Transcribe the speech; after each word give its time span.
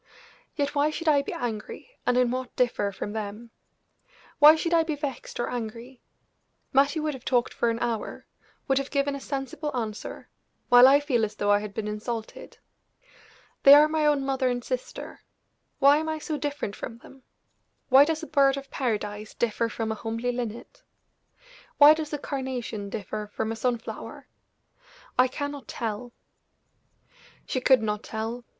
"Yet, 0.55 0.73
why 0.73 0.89
should 0.89 1.07
I 1.07 1.21
be 1.21 1.31
angry, 1.31 1.91
and 2.07 2.17
in 2.17 2.31
what 2.31 2.55
differ 2.55 2.91
from 2.91 3.13
them? 3.13 3.51
Why 4.39 4.55
should 4.55 4.73
I 4.73 4.81
be 4.81 4.95
vexed 4.95 5.39
or 5.39 5.47
angry? 5.47 6.01
Mattie 6.73 6.99
would 6.99 7.13
have 7.13 7.23
talked 7.23 7.53
for 7.53 7.69
an 7.69 7.77
hour 7.77 8.25
would 8.67 8.79
have 8.79 8.89
given 8.89 9.13
a 9.15 9.19
sensible 9.19 9.69
answer, 9.77 10.27
while 10.69 10.87
I 10.87 11.01
feel 11.01 11.23
as 11.23 11.35
though 11.35 11.51
I 11.51 11.59
had 11.59 11.75
been 11.75 11.87
insulted. 11.87 12.57
They 13.61 13.75
are 13.75 13.87
my 13.87 14.07
own 14.07 14.25
mother 14.25 14.49
and 14.49 14.63
sister 14.63 15.21
why 15.77 15.97
am 15.97 16.09
I 16.09 16.17
so 16.17 16.35
different 16.35 16.75
from 16.75 16.97
them? 16.97 17.21
Why 17.89 18.03
does 18.03 18.23
a 18.23 18.25
bird 18.25 18.57
of 18.57 18.71
paradise 18.71 19.35
differ 19.35 19.69
from 19.69 19.91
a 19.91 19.95
homely 20.01 20.31
linnet? 20.31 20.81
Why 21.77 21.93
does 21.93 22.11
a 22.11 22.17
carnation 22.17 22.89
differ 22.89 23.29
from 23.35 23.51
a 23.51 23.55
sun 23.55 23.77
flower? 23.77 24.25
I 25.19 25.27
cannot 25.27 25.67
tell." 25.67 26.11
She 27.45 27.61
could 27.61 27.83
not 27.83 28.01
tell. 28.01 28.45